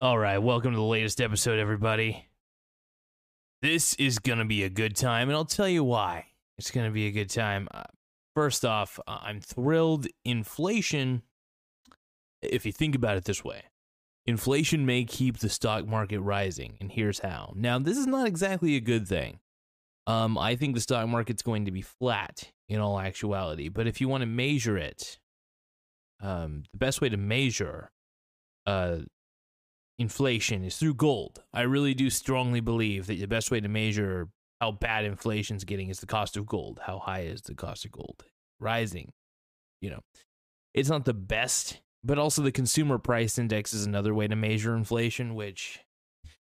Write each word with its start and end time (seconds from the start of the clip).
All 0.00 0.18
right, 0.18 0.38
welcome 0.38 0.72
to 0.72 0.76
the 0.76 0.82
latest 0.82 1.20
episode, 1.20 1.60
everybody. 1.60 2.26
This 3.62 3.94
is 3.94 4.18
going 4.18 4.40
to 4.40 4.44
be 4.44 4.64
a 4.64 4.68
good 4.68 4.96
time, 4.96 5.28
and 5.28 5.36
I'll 5.36 5.44
tell 5.44 5.68
you 5.68 5.84
why. 5.84 6.26
It's 6.58 6.72
going 6.72 6.86
to 6.86 6.92
be 6.92 7.06
a 7.06 7.12
good 7.12 7.30
time. 7.30 7.68
Uh, 7.72 7.84
first 8.34 8.64
off, 8.64 8.98
uh, 9.06 9.18
I'm 9.22 9.40
thrilled. 9.40 10.08
Inflation, 10.24 11.22
if 12.42 12.66
you 12.66 12.72
think 12.72 12.96
about 12.96 13.16
it 13.16 13.24
this 13.24 13.44
way, 13.44 13.62
inflation 14.26 14.84
may 14.84 15.04
keep 15.04 15.38
the 15.38 15.48
stock 15.48 15.86
market 15.86 16.20
rising, 16.20 16.76
and 16.80 16.90
here's 16.90 17.20
how. 17.20 17.52
Now, 17.54 17.78
this 17.78 17.96
is 17.96 18.06
not 18.06 18.26
exactly 18.26 18.74
a 18.74 18.80
good 18.80 19.06
thing. 19.06 19.38
Um, 20.08 20.36
I 20.36 20.56
think 20.56 20.74
the 20.74 20.80
stock 20.80 21.08
market's 21.08 21.42
going 21.42 21.66
to 21.66 21.70
be 21.70 21.82
flat 21.82 22.50
in 22.68 22.80
all 22.80 22.98
actuality, 22.98 23.68
but 23.68 23.86
if 23.86 24.00
you 24.00 24.08
want 24.08 24.22
to 24.22 24.26
measure 24.26 24.76
it, 24.76 25.20
um, 26.20 26.64
the 26.72 26.78
best 26.78 27.00
way 27.00 27.08
to 27.08 27.16
measure 27.16 27.92
uh, 28.66 28.98
inflation 29.98 30.64
is 30.64 30.76
through 30.76 30.94
gold. 30.94 31.42
I 31.52 31.62
really 31.62 31.94
do 31.94 32.10
strongly 32.10 32.60
believe 32.60 33.06
that 33.06 33.18
the 33.18 33.26
best 33.26 33.50
way 33.50 33.60
to 33.60 33.68
measure 33.68 34.28
how 34.60 34.72
bad 34.72 35.04
inflation's 35.04 35.64
getting 35.64 35.88
is 35.88 36.00
the 36.00 36.06
cost 36.06 36.36
of 36.36 36.46
gold. 36.46 36.80
How 36.84 36.98
high 36.98 37.22
is 37.22 37.42
the 37.42 37.54
cost 37.54 37.84
of 37.84 37.92
gold? 37.92 38.24
Rising. 38.60 39.12
You 39.80 39.90
know, 39.90 40.00
it's 40.72 40.88
not 40.88 41.04
the 41.04 41.14
best, 41.14 41.80
but 42.02 42.18
also 42.18 42.42
the 42.42 42.52
consumer 42.52 42.98
price 42.98 43.38
index 43.38 43.72
is 43.72 43.86
another 43.86 44.14
way 44.14 44.26
to 44.26 44.36
measure 44.36 44.74
inflation, 44.74 45.34
which 45.34 45.80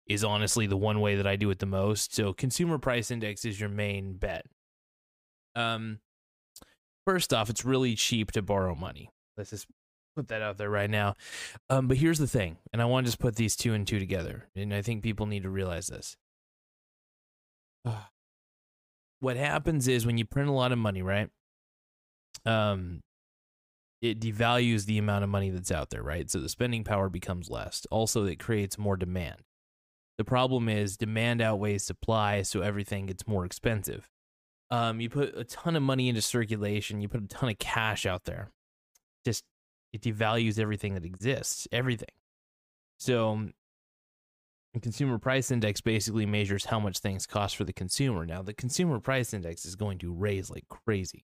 is 0.08 0.24
honestly 0.24 0.68
the 0.68 0.78
one 0.78 1.02
way 1.02 1.16
that 1.16 1.28
I 1.28 1.36
do 1.36 1.50
it 1.50 1.60
the 1.60 1.66
most. 1.66 2.14
So 2.14 2.32
consumer 2.34 2.78
price 2.78 3.12
index 3.12 3.44
is 3.44 3.60
your 3.60 3.70
main 3.70 4.18
bet. 4.18 4.46
Um 5.56 6.00
first 7.06 7.34
off, 7.34 7.50
it's 7.50 7.66
really 7.66 7.96
cheap 7.96 8.32
to 8.32 8.42
borrow 8.42 8.76
money. 8.76 9.10
Let's 9.38 9.50
just 9.50 9.68
put 10.16 10.28
that 10.30 10.42
out 10.42 10.58
there 10.58 10.70
right 10.70 10.90
now. 10.90 11.16
Um, 11.70 11.88
but 11.88 11.98
here's 11.98 12.20
the 12.20 12.28
thing, 12.28 12.58
and 12.72 12.82
I 12.82 12.86
want 12.86 13.06
to 13.06 13.10
just 13.10 13.20
put 13.20 13.36
these 13.36 13.56
two 13.56 13.74
and 13.74 13.88
two 13.88 14.00
together, 14.00 14.48
and 14.56 14.74
I 14.74 14.82
think 14.82 15.04
people 15.04 15.26
need 15.26 15.44
to 15.44 15.50
realize 15.50 15.88
this. 15.88 16.18
what 19.20 19.38
happens 19.38 19.88
is 19.88 20.06
when 20.06 20.18
you 20.18 20.26
print 20.26 20.50
a 20.50 20.54
lot 20.54 20.72
of 20.72 20.78
money, 20.78 21.02
right? 21.02 21.30
Um, 22.46 23.02
it 24.02 24.20
devalues 24.20 24.86
the 24.86 24.98
amount 24.98 25.24
of 25.24 25.30
money 25.30 25.50
that's 25.50 25.72
out 25.72 25.90
there, 25.90 26.04
right? 26.04 26.30
So 26.30 26.40
the 26.40 26.50
spending 26.50 26.84
power 26.84 27.10
becomes 27.10 27.50
less. 27.50 27.88
Also, 27.90 28.26
it 28.26 28.40
creates 28.40 28.78
more 28.78 28.98
demand. 28.98 29.42
The 30.18 30.24
problem 30.26 30.70
is 30.70 30.96
demand 30.96 31.42
outweighs 31.42 31.84
supply, 31.84 32.42
so 32.44 32.62
everything 32.62 33.08
gets 33.08 33.28
more 33.28 33.46
expensive. 33.46 34.10
Um, 34.72 35.00
you 35.00 35.10
put 35.10 35.36
a 35.38 35.44
ton 35.44 35.76
of 35.76 35.84
money 35.84 36.10
into 36.10 36.22
circulation, 36.22 37.02
you 37.02 37.08
put 37.08 37.24
a 37.24 37.28
ton 37.28 37.50
of 37.50 37.60
cash 37.60 38.06
out 38.06 38.26
there. 38.26 38.50
Just 39.26 39.44
it 39.96 40.02
devalues 40.02 40.60
everything 40.60 40.94
that 40.94 41.06
exists, 41.06 41.68
everything. 41.72 42.10
So, 43.00 43.48
the 44.74 44.80
consumer 44.82 45.18
price 45.18 45.52
index 45.52 45.80
basically 45.80 46.26
measures 46.26 46.66
how 46.66 46.82
much 46.82 47.00
things 47.00 47.26
cost 47.26 47.56
for 47.56 47.64
the 47.64 47.72
consumer. 47.72 48.26
Now, 48.26 48.42
the 48.42 48.54
consumer 48.54 49.00
price 49.00 49.34
index 49.34 49.66
is 49.66 49.76
going 49.76 50.00
to 50.00 50.12
raise 50.12 50.50
like 50.50 50.68
crazy. 50.68 51.24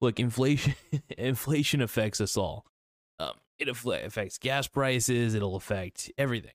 Look, 0.00 0.18
inflation 0.18 0.74
inflation 1.16 1.80
affects 1.80 2.20
us 2.20 2.36
all. 2.36 2.66
Um, 3.20 3.34
it 3.60 3.68
affects 3.68 4.38
gas 4.38 4.66
prices. 4.66 5.34
It'll 5.34 5.54
affect 5.54 6.10
everything. 6.18 6.54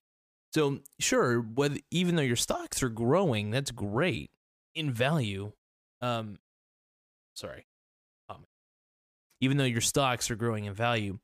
So, 0.52 0.80
sure, 0.98 1.40
whether 1.40 1.78
even 1.90 2.16
though 2.16 2.22
your 2.22 2.36
stocks 2.36 2.82
are 2.82 2.90
growing, 2.90 3.50
that's 3.50 3.70
great 3.70 4.30
in 4.74 4.92
value. 4.92 5.52
Um, 6.02 6.36
sorry, 7.34 7.64
even 9.40 9.56
though 9.56 9.64
your 9.64 9.80
stocks 9.80 10.30
are 10.30 10.36
growing 10.36 10.64
in 10.64 10.74
value, 10.74 11.18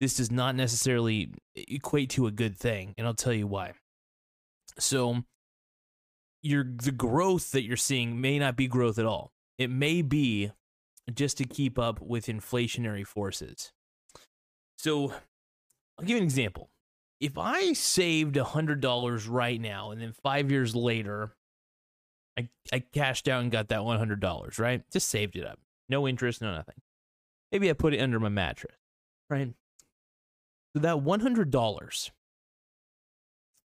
this 0.00 0.16
does 0.16 0.30
not 0.30 0.54
necessarily 0.54 1.32
equate 1.54 2.10
to 2.10 2.26
a 2.26 2.30
good 2.30 2.56
thing, 2.56 2.94
and 2.98 3.06
I'll 3.06 3.14
tell 3.14 3.32
you 3.32 3.46
why. 3.46 3.72
So, 4.78 5.22
your 6.42 6.64
the 6.64 6.92
growth 6.92 7.52
that 7.52 7.62
you're 7.62 7.76
seeing 7.76 8.20
may 8.20 8.38
not 8.38 8.56
be 8.56 8.66
growth 8.66 8.98
at 8.98 9.06
all. 9.06 9.32
It 9.58 9.70
may 9.70 10.02
be 10.02 10.50
just 11.14 11.38
to 11.38 11.44
keep 11.44 11.78
up 11.78 12.00
with 12.00 12.26
inflationary 12.26 13.06
forces. 13.06 13.72
So, 14.76 15.12
I'll 15.98 16.04
give 16.04 16.10
you 16.10 16.16
an 16.16 16.24
example. 16.24 16.70
If 17.20 17.38
I 17.38 17.72
saved 17.72 18.34
$100 18.34 19.26
right 19.30 19.60
now 19.60 19.92
and 19.92 20.00
then 20.00 20.12
5 20.12 20.50
years 20.50 20.74
later 20.74 21.36
I 22.38 22.48
I 22.72 22.80
cashed 22.80 23.28
out 23.28 23.42
and 23.42 23.50
got 23.52 23.68
that 23.68 23.80
$100, 23.80 24.58
right? 24.58 24.82
Just 24.92 25.08
saved 25.08 25.36
it 25.36 25.46
up. 25.46 25.58
No 25.88 26.08
interest, 26.08 26.40
no 26.40 26.52
nothing. 26.54 26.76
Maybe 27.52 27.68
I 27.68 27.74
put 27.74 27.94
it 27.94 28.00
under 28.00 28.18
my 28.18 28.30
mattress, 28.30 28.76
right? 29.28 29.52
So 30.74 30.80
that 30.80 30.96
$100 30.96 32.10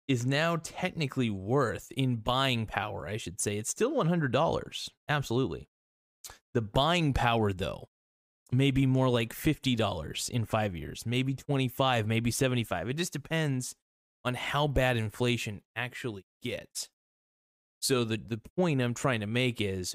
is 0.08 0.26
now 0.26 0.56
technically 0.62 1.30
worth 1.30 1.92
in 1.92 2.16
buying 2.16 2.66
power, 2.66 3.06
I 3.06 3.16
should 3.16 3.40
say. 3.40 3.56
It's 3.56 3.70
still 3.70 3.92
$100. 3.92 4.88
Absolutely. 5.08 5.68
The 6.52 6.62
buying 6.62 7.12
power, 7.12 7.52
though, 7.52 7.88
may 8.52 8.70
be 8.70 8.86
more 8.86 9.08
like 9.08 9.34
$50 9.34 10.30
in 10.30 10.44
five 10.44 10.76
years, 10.76 11.04
maybe 11.06 11.34
25, 11.34 12.06
maybe 12.06 12.30
75. 12.30 12.88
It 12.88 12.96
just 12.96 13.12
depends 13.12 13.74
on 14.24 14.34
how 14.34 14.66
bad 14.66 14.96
inflation 14.96 15.62
actually 15.74 16.24
gets. 16.42 16.88
So 17.80 18.04
the, 18.04 18.16
the 18.16 18.40
point 18.56 18.80
I'm 18.82 18.94
trying 18.94 19.20
to 19.20 19.26
make 19.26 19.60
is 19.60 19.94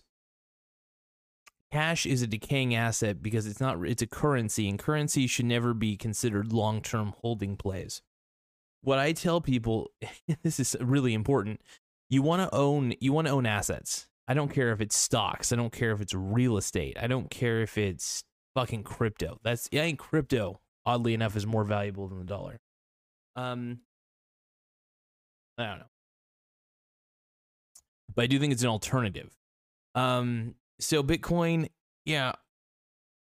cash 1.71 2.05
is 2.05 2.21
a 2.21 2.27
decaying 2.27 2.75
asset 2.75 3.21
because 3.21 3.47
it's 3.47 3.59
not 3.59 3.83
it's 3.85 4.01
a 4.01 4.07
currency 4.07 4.67
and 4.67 4.77
currency 4.77 5.27
should 5.27 5.45
never 5.45 5.73
be 5.73 5.95
considered 5.95 6.51
long-term 6.51 7.13
holding 7.21 7.55
plays. 7.55 8.01
What 8.81 8.99
i 8.99 9.11
tell 9.13 9.41
people 9.41 9.91
this 10.43 10.59
is 10.59 10.75
really 10.79 11.13
important 11.13 11.61
you 12.09 12.21
want 12.21 12.41
to 12.41 12.55
own 12.55 12.93
you 12.99 13.13
want 13.13 13.27
to 13.27 13.33
own 13.33 13.45
assets. 13.45 14.07
I 14.27 14.33
don't 14.33 14.53
care 14.53 14.71
if 14.71 14.81
it's 14.81 14.97
stocks 14.97 15.51
i 15.51 15.55
don't 15.55 15.71
care 15.73 15.91
if 15.91 16.01
it's 16.01 16.13
real 16.13 16.57
estate 16.57 16.97
i 16.99 17.07
don't 17.07 17.29
care 17.29 17.61
if 17.61 17.77
it's 17.77 18.23
fucking 18.55 18.83
crypto. 18.83 19.37
That's 19.43 19.69
yeah 19.71 19.83
ain't 19.83 19.99
crypto 19.99 20.59
oddly 20.85 21.13
enough 21.13 21.35
is 21.35 21.45
more 21.45 21.63
valuable 21.63 22.07
than 22.07 22.19
the 22.19 22.25
dollar. 22.25 22.59
Um 23.35 23.79
i 25.57 25.65
don't 25.65 25.79
know. 25.79 25.85
But 28.13 28.23
i 28.23 28.27
do 28.27 28.39
think 28.39 28.51
it's 28.51 28.63
an 28.63 28.69
alternative. 28.69 29.31
Um 29.95 30.55
so 30.81 31.03
Bitcoin, 31.03 31.69
yeah, 32.05 32.33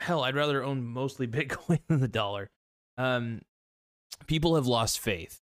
hell, 0.01 0.23
I'd 0.25 0.35
rather 0.35 0.63
own 0.63 0.85
mostly 0.85 1.27
Bitcoin 1.29 1.81
than 1.89 2.01
the 2.01 2.09
dollar. 2.09 2.51
Um, 2.99 3.43
people 4.27 4.55
have 4.57 4.67
lost 4.67 5.01
faith 5.01 5.41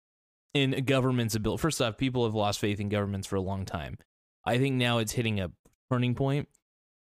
in 0.54 0.84
government's 0.84 1.34
ability. 1.34 1.60
First 1.60 1.80
off, 1.80 1.96
people 1.96 2.24
have 2.24 2.34
lost 2.34 2.58
faith 2.58 2.80
in 2.80 2.88
governments 2.88 3.26
for 3.26 3.36
a 3.36 3.40
long 3.40 3.64
time. 3.64 3.98
I 4.44 4.58
think 4.58 4.76
now 4.76 4.98
it's 4.98 5.12
hitting 5.12 5.40
a 5.40 5.50
turning 5.90 6.14
point. 6.14 6.48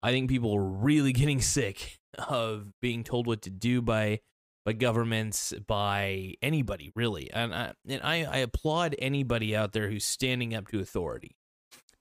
I 0.03 0.11
think 0.11 0.29
people 0.29 0.55
are 0.55 0.65
really 0.65 1.13
getting 1.13 1.41
sick 1.41 1.99
of 2.29 2.67
being 2.81 3.05
told 3.05 3.27
what 3.27 3.43
to 3.43 3.51
do 3.51 3.81
by 3.83 4.21
by 4.65 4.73
governments, 4.73 5.53
by 5.67 6.35
anybody 6.41 6.93
really. 6.95 7.29
And 7.33 7.53
I, 7.53 7.73
and 7.89 8.01
I, 8.05 8.23
I 8.23 8.37
applaud 8.39 8.95
anybody 9.01 9.57
out 9.57 9.73
there 9.73 9.91
who's 9.91 10.05
standing 10.05 10.55
up 10.55 10.69
to 10.69 10.79
authority 10.79 11.35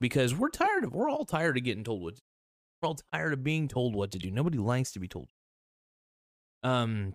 because 0.00 0.32
we're 0.32 0.48
tired 0.48 0.84
of 0.84 0.94
we're 0.94 1.10
all 1.10 1.24
tired 1.24 1.56
of 1.56 1.64
getting 1.64 1.82
told 1.82 2.02
what 2.02 2.16
to 2.16 2.22
we're 2.82 2.88
all 2.88 2.98
tired 3.12 3.32
of 3.32 3.44
being 3.44 3.68
told 3.68 3.94
what 3.94 4.10
to 4.12 4.18
do. 4.18 4.30
Nobody 4.30 4.58
likes 4.58 4.92
to 4.92 4.98
be 4.98 5.08
told. 5.08 5.28
Um, 6.62 7.14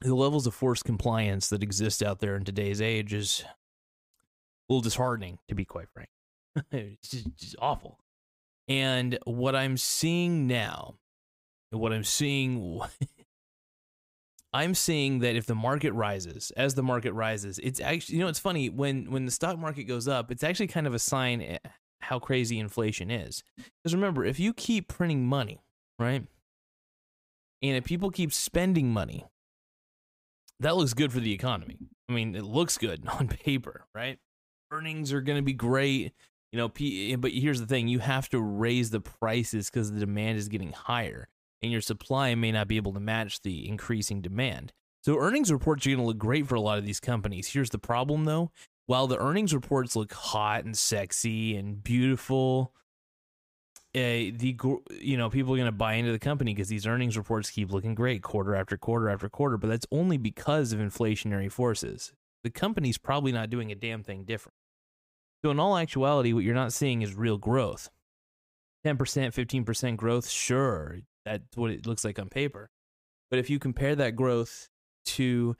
the 0.00 0.14
levels 0.14 0.46
of 0.46 0.54
forced 0.54 0.84
compliance 0.84 1.48
that 1.48 1.62
exist 1.62 2.02
out 2.02 2.20
there 2.20 2.36
in 2.36 2.44
today's 2.44 2.80
age 2.80 3.12
is 3.12 3.44
a 3.46 4.72
little 4.72 4.82
disheartening, 4.82 5.38
to 5.48 5.54
be 5.54 5.64
quite 5.64 5.88
frank. 5.92 6.08
it's 6.72 7.08
just, 7.08 7.36
just 7.36 7.56
awful. 7.60 7.98
And 8.68 9.18
what 9.24 9.54
I'm 9.54 9.76
seeing 9.76 10.46
now, 10.46 10.94
what 11.70 11.92
I'm 11.92 12.04
seeing, 12.04 12.80
I'm 14.52 14.74
seeing 14.74 15.18
that 15.20 15.36
if 15.36 15.46
the 15.46 15.54
market 15.54 15.92
rises, 15.92 16.52
as 16.56 16.74
the 16.74 16.82
market 16.82 17.12
rises, 17.12 17.58
it's 17.62 17.80
actually, 17.80 18.16
you 18.16 18.22
know, 18.22 18.28
it's 18.28 18.38
funny 18.38 18.70
when 18.70 19.10
when 19.10 19.26
the 19.26 19.32
stock 19.32 19.58
market 19.58 19.84
goes 19.84 20.08
up, 20.08 20.30
it's 20.30 20.44
actually 20.44 20.68
kind 20.68 20.86
of 20.86 20.94
a 20.94 20.98
sign 20.98 21.42
eh, 21.42 21.58
how 22.04 22.18
crazy 22.18 22.58
inflation 22.58 23.10
is. 23.10 23.42
Because 23.56 23.94
remember, 23.94 24.24
if 24.24 24.38
you 24.38 24.52
keep 24.52 24.88
printing 24.88 25.26
money, 25.26 25.60
right? 25.98 26.26
And 27.62 27.76
if 27.76 27.84
people 27.84 28.10
keep 28.10 28.32
spending 28.32 28.90
money, 28.90 29.24
that 30.60 30.76
looks 30.76 30.94
good 30.94 31.12
for 31.12 31.20
the 31.20 31.32
economy. 31.32 31.78
I 32.08 32.12
mean, 32.12 32.34
it 32.34 32.44
looks 32.44 32.78
good 32.78 33.06
on 33.18 33.28
paper, 33.28 33.86
right? 33.94 34.18
Earnings 34.70 35.12
are 35.12 35.20
going 35.20 35.38
to 35.38 35.42
be 35.42 35.52
great. 35.52 36.12
You 36.52 36.58
know, 36.58 36.72
eh, 36.80 37.16
but 37.16 37.32
here's 37.32 37.60
the 37.60 37.66
thing 37.66 37.88
you 37.88 37.98
have 37.98 38.28
to 38.30 38.40
raise 38.40 38.90
the 38.90 39.00
prices 39.00 39.70
because 39.70 39.90
the 39.90 40.00
demand 40.00 40.38
is 40.38 40.48
getting 40.48 40.72
higher 40.72 41.28
and 41.62 41.72
your 41.72 41.80
supply 41.80 42.34
may 42.34 42.52
not 42.52 42.68
be 42.68 42.76
able 42.76 42.92
to 42.92 43.00
match 43.00 43.40
the 43.42 43.68
increasing 43.68 44.20
demand. 44.20 44.72
So 45.02 45.18
earnings 45.18 45.52
reports 45.52 45.86
are 45.86 45.90
going 45.90 45.98
to 45.98 46.04
look 46.04 46.18
great 46.18 46.46
for 46.46 46.54
a 46.54 46.60
lot 46.60 46.78
of 46.78 46.86
these 46.86 47.00
companies. 47.00 47.48
Here's 47.48 47.70
the 47.70 47.78
problem 47.78 48.24
though, 48.24 48.52
while 48.86 49.06
the 49.06 49.18
earnings 49.18 49.54
reports 49.54 49.96
look 49.96 50.12
hot 50.12 50.64
and 50.64 50.76
sexy 50.76 51.56
and 51.56 51.82
beautiful, 51.82 52.72
uh, 53.94 54.34
the 54.34 54.56
you 55.00 55.16
know 55.16 55.30
people 55.30 55.54
are 55.54 55.56
going 55.56 55.66
to 55.66 55.72
buy 55.72 55.94
into 55.94 56.12
the 56.12 56.18
company 56.18 56.52
because 56.52 56.68
these 56.68 56.86
earnings 56.86 57.16
reports 57.16 57.50
keep 57.50 57.72
looking 57.72 57.94
great 57.94 58.22
quarter 58.22 58.54
after 58.54 58.76
quarter 58.76 59.08
after 59.08 59.28
quarter. 59.28 59.56
But 59.56 59.68
that's 59.68 59.86
only 59.90 60.16
because 60.16 60.72
of 60.72 60.80
inflationary 60.80 61.50
forces. 61.50 62.12
the 62.42 62.50
company's 62.50 62.98
probably 62.98 63.32
not 63.32 63.48
doing 63.48 63.72
a 63.72 63.74
damn 63.74 64.02
thing 64.02 64.24
different. 64.24 64.54
So, 65.42 65.50
in 65.50 65.60
all 65.60 65.78
actuality, 65.78 66.32
what 66.32 66.44
you're 66.44 66.54
not 66.54 66.72
seeing 66.72 67.02
is 67.02 67.14
real 67.14 67.38
growth. 67.38 67.88
10%, 68.84 68.96
15% 68.96 69.96
growth, 69.96 70.28
sure, 70.28 70.98
that's 71.24 71.56
what 71.56 71.70
it 71.70 71.86
looks 71.86 72.04
like 72.04 72.18
on 72.18 72.28
paper. 72.28 72.68
But 73.30 73.38
if 73.38 73.48
you 73.48 73.58
compare 73.58 73.96
that 73.96 74.14
growth 74.14 74.68
to 75.06 75.56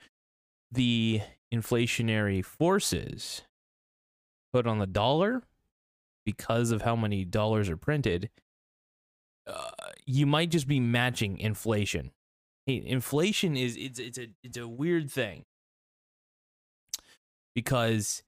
the 0.71 1.21
inflationary 1.55 2.43
forces 2.43 3.43
put 4.51 4.67
on 4.67 4.79
the 4.79 4.87
dollar 4.87 5.43
because 6.25 6.71
of 6.71 6.81
how 6.81 6.95
many 6.95 7.23
dollars 7.23 7.69
are 7.69 7.77
printed, 7.77 8.29
uh, 9.47 9.69
you 10.05 10.25
might 10.25 10.49
just 10.49 10.67
be 10.67 10.79
matching 10.79 11.37
inflation. 11.37 12.11
Hey, 12.65 12.83
inflation 12.85 13.55
is 13.55 13.77
it's 13.77 13.99
it's 13.99 14.17
a 14.17 14.27
it's 14.43 14.57
a 14.57 14.67
weird 14.67 15.11
thing 15.11 15.45
because 17.53 18.23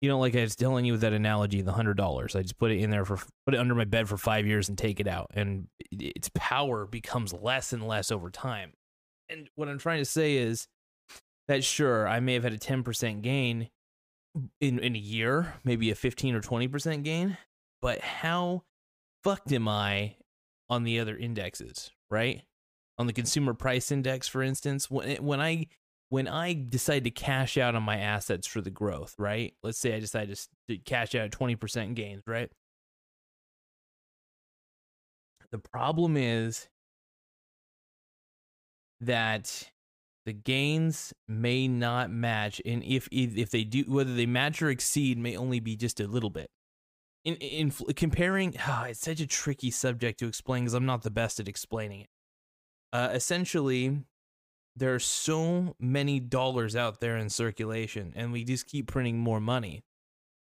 you 0.00 0.08
know, 0.08 0.18
like 0.18 0.34
I 0.34 0.40
was 0.40 0.56
telling 0.56 0.86
you 0.86 0.92
with 0.92 1.02
that 1.02 1.12
analogy, 1.12 1.60
the 1.60 1.72
hundred 1.72 1.96
dollars. 1.96 2.34
I 2.34 2.42
just 2.42 2.58
put 2.58 2.70
it 2.70 2.78
in 2.78 2.90
there 2.90 3.04
for 3.04 3.18
put 3.44 3.54
it 3.54 3.58
under 3.58 3.74
my 3.74 3.84
bed 3.84 4.08
for 4.08 4.16
five 4.16 4.46
years 4.46 4.68
and 4.68 4.78
take 4.78 4.98
it 4.98 5.06
out, 5.06 5.26
and 5.34 5.68
its 5.90 6.30
power 6.34 6.86
becomes 6.86 7.34
less 7.34 7.72
and 7.72 7.86
less 7.86 8.10
over 8.10 8.30
time. 8.30 8.72
And 9.28 9.48
what 9.54 9.68
I'm 9.68 9.78
trying 9.78 9.98
to 9.98 10.06
say 10.06 10.36
is 10.36 10.66
that 11.50 11.64
sure, 11.64 12.06
I 12.06 12.20
may 12.20 12.34
have 12.34 12.44
had 12.44 12.52
a 12.52 12.58
ten 12.58 12.84
percent 12.84 13.22
gain 13.22 13.70
in 14.60 14.78
in 14.78 14.94
a 14.94 14.98
year, 14.98 15.54
maybe 15.64 15.90
a 15.90 15.96
fifteen 15.96 16.36
or 16.36 16.40
twenty 16.40 16.68
percent 16.68 17.02
gain, 17.02 17.36
but 17.82 18.00
how 18.00 18.62
fucked 19.24 19.50
am 19.50 19.66
I 19.66 20.14
on 20.68 20.84
the 20.84 21.00
other 21.00 21.16
indexes, 21.16 21.90
right? 22.08 22.42
On 22.98 23.08
the 23.08 23.12
consumer 23.12 23.52
price 23.52 23.90
index, 23.90 24.28
for 24.28 24.44
instance, 24.44 24.88
when 24.88 25.16
when 25.24 25.40
I 25.40 25.66
when 26.08 26.28
I 26.28 26.54
decide 26.54 27.02
to 27.04 27.10
cash 27.10 27.58
out 27.58 27.74
on 27.74 27.82
my 27.82 27.98
assets 27.98 28.46
for 28.46 28.60
the 28.60 28.70
growth, 28.70 29.16
right? 29.18 29.52
Let's 29.64 29.78
say 29.78 29.96
I 29.96 29.98
decide 29.98 30.32
to 30.68 30.78
cash 30.78 31.16
out 31.16 31.30
20% 31.30 31.94
gains, 31.94 32.22
right? 32.26 32.50
The 35.50 35.58
problem 35.58 36.16
is 36.16 36.68
that 39.00 39.70
the 40.26 40.32
gains 40.32 41.12
may 41.28 41.66
not 41.66 42.10
match 42.10 42.60
and 42.64 42.84
if 42.84 43.08
if 43.10 43.50
they 43.50 43.64
do 43.64 43.84
whether 43.88 44.14
they 44.14 44.26
match 44.26 44.60
or 44.60 44.68
exceed 44.68 45.18
may 45.18 45.36
only 45.36 45.60
be 45.60 45.76
just 45.76 46.00
a 46.00 46.06
little 46.06 46.30
bit. 46.30 46.50
In, 47.24 47.34
in, 47.36 47.72
in 47.86 47.94
comparing 47.94 48.54
oh, 48.66 48.84
it's 48.88 49.00
such 49.00 49.20
a 49.20 49.26
tricky 49.26 49.70
subject 49.70 50.18
to 50.20 50.26
explain 50.26 50.64
because 50.64 50.74
i'm 50.74 50.86
not 50.86 51.02
the 51.02 51.10
best 51.10 51.40
at 51.40 51.48
explaining 51.48 52.02
it. 52.02 52.08
Uh, 52.92 53.10
essentially 53.12 54.02
there 54.76 54.94
are 54.94 55.00
so 55.00 55.74
many 55.78 56.20
dollars 56.20 56.76
out 56.76 57.00
there 57.00 57.16
in 57.16 57.28
circulation 57.28 58.12
and 58.14 58.32
we 58.32 58.44
just 58.44 58.66
keep 58.66 58.86
printing 58.86 59.18
more 59.18 59.40
money. 59.40 59.82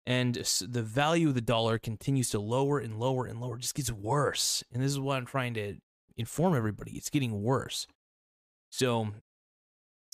And 0.05 0.35
the 0.35 0.83
value 0.83 1.27
of 1.27 1.35
the 1.35 1.41
dollar 1.41 1.77
continues 1.77 2.29
to 2.29 2.39
lower 2.39 2.79
and 2.79 2.97
lower 2.97 3.25
and 3.25 3.41
lower. 3.41 3.57
It 3.57 3.61
just 3.61 3.75
gets 3.75 3.91
worse. 3.91 4.63
And 4.71 4.81
this 4.81 4.91
is 4.91 4.99
what 4.99 5.17
i'm 5.17 5.25
trying 5.25 5.53
to 5.55 5.75
inform 6.15 6.55
everybody. 6.55 6.93
It's 6.93 7.09
getting 7.09 7.43
worse. 7.43 7.87
So 8.69 9.09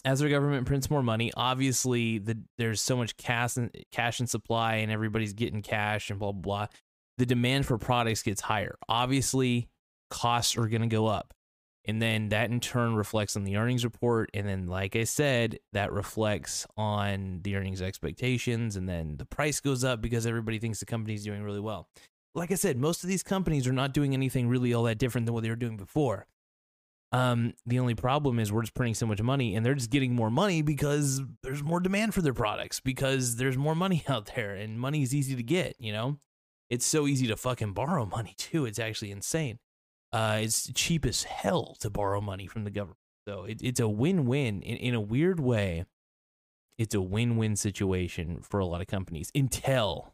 as 0.05 0.21
our 0.21 0.29
government 0.29 0.65
prints 0.65 0.89
more 0.89 1.03
money 1.03 1.31
obviously 1.35 2.17
the, 2.17 2.37
there's 2.57 2.81
so 2.81 2.97
much 2.97 3.15
cash 3.17 3.57
and 3.57 3.71
cash 3.91 4.19
and 4.19 4.29
supply 4.29 4.75
and 4.75 4.91
everybody's 4.91 5.33
getting 5.33 5.61
cash 5.61 6.09
and 6.09 6.19
blah 6.19 6.31
blah 6.31 6.41
blah 6.41 6.67
the 7.17 7.25
demand 7.25 7.65
for 7.65 7.77
products 7.77 8.23
gets 8.23 8.41
higher. 8.41 8.75
Obviously 8.89 9.69
costs 10.09 10.57
are 10.57 10.67
going 10.67 10.81
to 10.81 10.87
go 10.87 11.07
up. 11.07 11.33
And 11.85 12.01
then 12.01 12.29
that 12.29 12.49
in 12.49 12.61
turn 12.61 12.95
reflects 12.95 13.35
on 13.35 13.43
the 13.43 13.57
earnings 13.57 13.83
report. 13.83 14.29
And 14.33 14.47
then 14.47 14.67
like 14.67 14.95
i 14.95 15.03
said 15.03 15.59
that 15.73 15.91
reflects 15.91 16.65
on 16.77 17.41
the 17.43 17.55
earnings 17.55 17.81
expectations. 17.81 18.75
And 18.75 18.87
then 18.87 19.17
the 19.17 19.25
price 19.25 19.59
goes 19.59 19.83
up 19.83 20.01
because 20.01 20.25
everybody 20.25 20.59
thinks 20.59 20.79
the 20.79 20.85
company's 20.85 21.25
doing 21.25 21.43
really 21.43 21.59
well. 21.59 21.87
Like 22.35 22.51
i 22.51 22.55
said 22.55 22.77
most 22.77 23.03
of 23.03 23.09
these 23.09 23.23
companies 23.23 23.67
are 23.67 23.73
not 23.73 23.93
doing 23.93 24.13
anything 24.13 24.47
really 24.47 24.73
all 24.73 24.83
that 24.83 24.97
different 24.97 25.25
than 25.25 25.33
what 25.33 25.43
they 25.43 25.49
were 25.49 25.55
doing 25.55 25.77
before 25.77 26.25
um, 27.13 27.53
the 27.65 27.79
only 27.79 27.95
problem 27.95 28.39
is 28.39 28.51
we're 28.51 28.61
just 28.61 28.73
printing 28.73 28.95
so 28.95 29.05
much 29.05 29.21
money 29.21 29.55
and 29.55 29.65
they're 29.65 29.75
just 29.75 29.91
getting 29.91 30.13
more 30.13 30.29
money 30.29 30.61
because 30.61 31.21
there's 31.43 31.63
more 31.63 31.79
demand 31.79 32.13
for 32.13 32.21
their 32.21 32.33
products 32.33 32.79
because 32.81 33.37
there's 33.37 33.57
more 33.57 33.75
money 33.75 34.03
out 34.09 34.31
there 34.35 34.53
and 34.55 34.79
money 34.79 35.01
is 35.01 35.13
easy 35.13 35.35
to 35.35 35.43
get 35.43 35.75
you 35.79 35.93
know 35.93 36.17
it's 36.69 36.85
so 36.85 37.07
easy 37.07 37.27
to 37.27 37.37
fucking 37.37 37.71
borrow 37.71 38.05
money 38.05 38.33
too 38.37 38.65
it's 38.65 38.79
actually 38.79 39.11
insane 39.11 39.59
uh, 40.13 40.37
it's 40.41 40.71
cheap 40.75 41.05
as 41.05 41.23
hell 41.23 41.75
to 41.79 41.89
borrow 41.89 42.21
money 42.21 42.45
from 42.45 42.63
the 42.63 42.69
government. 42.69 42.99
So 43.27 43.45
it, 43.45 43.61
it's 43.63 43.79
a 43.79 43.89
win-win 43.89 44.61
in, 44.61 44.77
in 44.77 44.93
a 44.93 45.01
weird 45.01 45.39
way. 45.39 45.85
It's 46.77 46.93
a 46.93 47.01
win-win 47.01 47.55
situation 47.55 48.41
for 48.41 48.59
a 48.59 48.65
lot 48.65 48.81
of 48.81 48.87
companies 48.87 49.31
until 49.33 50.13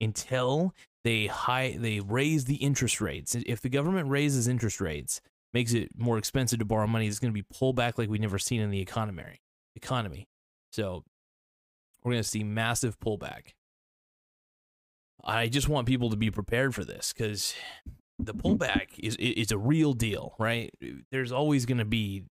until 0.00 0.74
they 1.02 1.26
high 1.26 1.76
they 1.78 2.00
raise 2.00 2.44
the 2.44 2.56
interest 2.56 3.00
rates. 3.00 3.34
If 3.34 3.60
the 3.62 3.68
government 3.68 4.10
raises 4.10 4.46
interest 4.46 4.80
rates, 4.80 5.20
makes 5.52 5.72
it 5.72 5.90
more 5.96 6.18
expensive 6.18 6.58
to 6.58 6.64
borrow 6.64 6.86
money, 6.86 7.06
it's 7.06 7.18
going 7.18 7.32
to 7.32 7.42
be 7.42 7.46
pullback 7.54 7.98
like 7.98 8.08
we've 8.08 8.20
never 8.20 8.38
seen 8.38 8.60
in 8.60 8.70
the 8.70 8.80
economy. 8.80 9.40
Economy. 9.74 10.28
So 10.72 11.04
we're 12.02 12.12
going 12.12 12.22
to 12.22 12.28
see 12.28 12.44
massive 12.44 12.98
pullback. 13.00 13.54
I 15.24 15.48
just 15.48 15.68
want 15.68 15.86
people 15.86 16.10
to 16.10 16.16
be 16.16 16.30
prepared 16.30 16.74
for 16.74 16.84
this 16.84 17.12
because 17.12 17.54
the 18.18 18.34
pullback 18.34 18.98
is 18.98 19.16
is 19.16 19.52
a 19.52 19.58
real 19.58 19.92
deal, 19.92 20.34
right? 20.38 20.72
There's 21.10 21.32
always 21.32 21.66
going 21.66 21.78
to 21.78 21.84
be. 21.84 22.24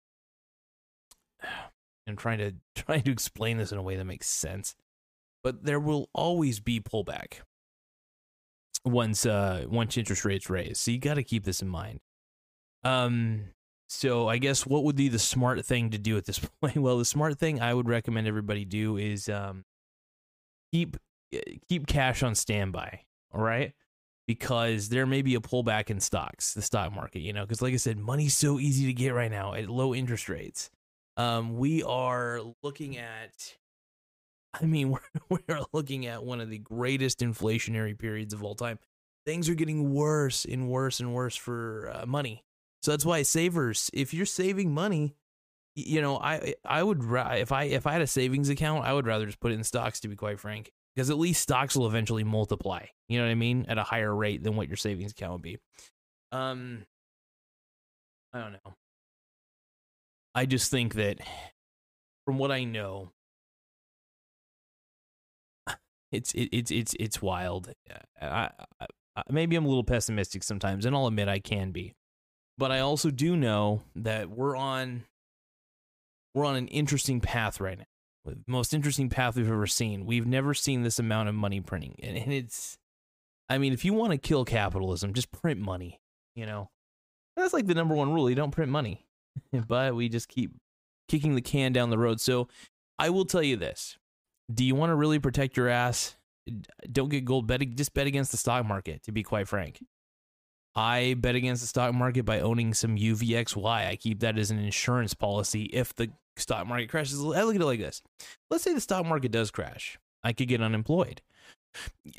I'm 2.08 2.16
trying 2.16 2.38
to 2.38 2.54
trying 2.82 3.02
to 3.02 3.10
explain 3.10 3.58
this 3.58 3.72
in 3.72 3.78
a 3.78 3.82
way 3.82 3.96
that 3.96 4.04
makes 4.04 4.28
sense, 4.28 4.76
but 5.42 5.64
there 5.64 5.80
will 5.80 6.08
always 6.14 6.60
be 6.60 6.80
pullback 6.80 7.40
once 8.84 9.26
uh 9.26 9.64
once 9.69 9.96
interest 9.96 10.24
rates 10.24 10.48
raise. 10.48 10.78
So 10.78 10.92
you 10.92 10.98
got 10.98 11.14
to 11.14 11.24
keep 11.24 11.44
this 11.44 11.60
in 11.60 11.69
mind. 11.69 12.00
Um. 12.84 13.44
So 13.88 14.28
I 14.28 14.38
guess 14.38 14.67
what 14.67 14.82
would 14.82 14.96
be 14.96 15.08
the 15.08 15.19
smart 15.19 15.64
thing 15.64 15.90
to 15.90 15.99
do 15.99 16.17
at 16.17 16.25
this 16.25 16.38
point? 16.61 16.76
Well, 16.76 16.99
the 16.99 17.05
smart 17.05 17.38
thing 17.38 17.61
I 17.61 17.73
would 17.73 17.88
recommend 17.88 18.26
everybody 18.26 18.64
do 18.64 18.96
is 18.96 19.28
um 19.28 19.64
keep 20.73 20.96
keep 21.69 21.87
cash 21.87 22.23
on 22.23 22.34
standby. 22.34 23.00
All 23.32 23.43
right 23.43 23.73
because 24.26 24.88
there 24.88 25.06
may 25.06 25.23
be 25.23 25.34
a 25.34 25.40
pullback 25.40 25.88
in 25.88 26.00
stocks, 26.00 26.52
the 26.55 26.62
stock 26.62 26.93
market, 26.93 27.20
you 27.20 27.32
know, 27.32 27.43
because 27.43 27.62
like 27.62 27.75
I 27.75 27.78
said, 27.78 27.99
money's 27.99 28.37
so 28.37 28.58
easy 28.58 28.87
to 28.87 28.93
get 28.93 29.14
right 29.14 29.31
now 29.31 29.55
at 29.55 29.69
low 29.69 29.94
interest 29.94 30.29
rates. 30.29 30.70
Um, 31.17 31.56
we 31.56 31.82
are 31.82 32.40
looking 32.62 32.99
at, 32.99 33.56
I 34.61 34.67
mean, 34.67 34.90
we're, 35.31 35.38
we're 35.48 35.60
looking 35.72 36.06
at 36.06 36.24
one 36.24 36.41
of 36.41 36.50
the 36.50 36.58
greatest 36.58 37.20
inflationary 37.20 37.96
periods 37.96 38.34
of 38.34 38.43
all 38.43 38.55
time. 38.55 38.79
Things 39.24 39.48
are 39.48 39.55
getting 39.55 39.93
worse 39.93 40.44
and 40.44 40.69
worse 40.69 41.00
and 41.00 41.15
worse 41.15 41.36
for 41.36 41.93
uh, 41.94 42.06
money. 42.06 42.44
So 42.86 42.93
that's 42.93 43.05
why 43.05 43.22
savers, 43.22 43.90
if 43.93 44.14
you're 44.14 44.24
saving 44.24 44.72
money, 44.72 45.16
you 45.74 46.00
know, 46.00 46.19
I 46.19 46.55
I 46.64 46.84
would 46.84 47.02
if 47.02 47.50
I 47.50 47.64
if 47.64 47.84
I 47.84 47.90
had 47.90 48.00
a 48.00 48.06
savings 48.06 48.48
account, 48.48 48.84
I 48.84 48.93
would 48.93 49.08
rather 49.08 49.26
just 49.26 49.40
put 49.40 49.50
it 49.50 49.56
in 49.56 49.64
stocks. 49.64 49.98
To 49.98 50.08
be 50.08 50.14
quite 50.14 50.38
frank, 50.38 50.70
because 50.94 51.10
at 51.10 51.19
least 51.19 51.43
stocks 51.43 51.74
will 51.74 51.88
eventually 51.88 52.22
multiply. 52.22 52.86
You 53.08 53.19
know 53.19 53.24
what 53.24 53.32
I 53.32 53.34
mean? 53.34 53.66
At 53.66 53.76
a 53.76 53.82
higher 53.82 54.14
rate 54.14 54.44
than 54.44 54.55
what 54.55 54.69
your 54.69 54.76
savings 54.76 55.10
account 55.10 55.32
would 55.32 55.43
be. 55.43 55.58
Um, 56.31 56.86
I 58.32 58.38
don't 58.38 58.52
know. 58.52 58.76
I 60.32 60.46
just 60.46 60.70
think 60.70 60.94
that 60.94 61.19
from 62.24 62.38
what 62.38 62.52
I 62.52 62.62
know, 62.62 63.10
it's 66.12 66.32
it, 66.34 66.50
it's 66.52 66.70
it's 66.70 66.94
it's 67.00 67.20
wild. 67.20 67.69
I, 68.22 68.50
I, 68.81 68.86
I, 69.16 69.22
maybe 69.28 69.56
I'm 69.56 69.64
a 69.64 69.69
little 69.69 69.82
pessimistic 69.82 70.44
sometimes, 70.44 70.86
and 70.86 70.94
I'll 70.94 71.08
admit 71.08 71.26
I 71.26 71.40
can 71.40 71.72
be, 71.72 71.96
but 72.58 72.72
I 72.72 72.81
also 72.81 73.10
do 73.10 73.36
know 73.36 73.82
that 73.94 74.31
we're 74.31 74.56
on 74.56 75.05
we're 76.34 76.44
on 76.44 76.56
an 76.56 76.69
interesting 76.69 77.20
path 77.20 77.60
right 77.60 77.79
now 77.79 77.86
most 78.46 78.75
interesting 78.75 79.08
path 79.08 79.36
we've 79.36 79.51
ever 79.51 79.67
seen. 79.67 80.06
We've 80.06 80.27
never 80.27 80.55
seen 80.55 80.82
this 80.82 80.98
amount 80.98 81.29
of 81.29 81.34
money 81.34 81.60
printing. 81.60 81.96
And, 82.03 82.17
and 82.17 82.32
it's, 82.32 82.79
I 83.48 83.58
mean, 83.58 83.72
if 83.72 83.84
you 83.84 83.93
want 83.93 84.13
to 84.13 84.19
kill 84.19 84.44
capitalism, 84.44 85.15
just 85.15 85.31
print 85.31 85.60
money, 85.60 86.01
you 86.34 86.46
know? 86.46 86.70
That's 87.36 87.53
like 87.53 87.67
the 87.67 87.75
number 87.75 87.94
one 87.94 88.13
rule. 88.13 88.29
You 88.31 88.36
don't 88.36 88.51
print 88.51 88.72
money, 88.72 89.05
but 89.69 89.94
we 89.94 90.08
just 90.08 90.29
keep 90.29 90.53
kicking 91.08 91.34
the 91.34 91.43
can 91.43 91.72
down 91.72 91.91
the 91.91 91.98
road. 91.98 92.20
So 92.20 92.48
I 92.98 93.10
will 93.10 93.25
tell 93.25 93.43
you 93.43 93.56
this 93.56 93.98
do 94.53 94.65
you 94.65 94.75
want 94.75 94.91
to 94.91 94.94
really 94.94 95.19
protect 95.19 95.56
your 95.56 95.69
ass? 95.69 96.17
Don't 96.91 97.08
get 97.08 97.25
gold 97.25 97.46
bet 97.46 97.60
just 97.75 97.93
bet 97.93 98.06
against 98.06 98.31
the 98.31 98.36
stock 98.36 98.65
market, 98.65 99.03
to 99.03 99.13
be 99.13 99.22
quite 99.22 99.48
frank. 99.48 99.84
I 100.76 101.14
bet 101.14 101.34
against 101.34 101.62
the 101.62 101.68
stock 101.68 101.94
market 101.94 102.24
by 102.24 102.40
owning 102.40 102.74
some 102.74 102.96
UVXY. 102.96 103.88
I 103.88 103.96
keep 103.96 104.20
that 104.20 104.38
as 104.38 104.50
an 104.50 104.58
insurance 104.58 105.14
policy 105.14 105.64
if 105.64 105.94
the 105.94 106.10
stock 106.36 106.66
market 106.66 106.90
crashes. 106.90 107.18
I 107.18 107.42
look 107.42 107.54
at 107.54 107.62
it 107.62 107.64
like 107.64 107.80
this. 107.80 108.02
Let's 108.50 108.62
say 108.62 108.74
the 108.74 108.80
stock 108.80 109.06
market 109.06 109.32
does 109.32 109.50
crash. 109.50 109.98
I 110.22 110.34
could 110.34 110.48
get 110.48 110.60
unemployed. 110.60 111.22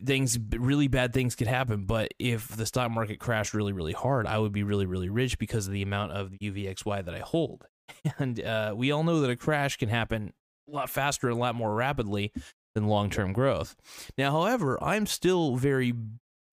Things, 0.04 0.40
really 0.52 0.88
bad 0.88 1.14
things 1.14 1.36
could 1.36 1.48
happen. 1.48 1.86
But 1.86 2.14
if 2.18 2.48
the 2.48 2.66
stock 2.66 2.90
market 2.90 3.20
crashed 3.20 3.54
really, 3.54 3.74
really 3.74 3.94
hard, 3.94 4.26
I 4.26 4.40
would 4.40 4.52
be 4.52 4.64
really, 4.64 4.88
really 4.88 5.10
rich 5.10 5.38
because 5.38 5.68
of 5.68 5.74
the 5.74 5.84
amount 5.84 6.14
of 6.14 6.32
the 6.32 6.38
UVXY 6.40 7.06
that 7.06 7.14
I 7.14 7.20
hold. 7.20 7.66
and 8.18 8.44
uh, 8.44 8.74
we 8.76 8.92
all 8.92 9.04
know 9.04 9.22
that 9.22 9.30
a 9.30 9.36
crash 9.36 9.78
can 9.78 9.90
happen 9.90 10.34
a 10.68 10.76
lot 10.76 10.90
faster 10.90 11.28
and 11.28 11.38
a 11.38 11.40
lot 11.40 11.56
more 11.56 11.74
rapidly 11.76 12.32
than 12.74 12.88
long-term 12.88 13.34
growth. 13.34 13.76
Now, 14.18 14.32
however, 14.32 14.82
I'm 14.84 15.06
still 15.06 15.56
very 15.56 15.94